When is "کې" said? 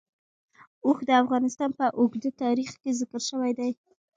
2.81-2.91